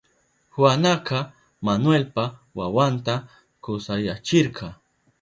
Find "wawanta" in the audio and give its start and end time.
2.57-3.13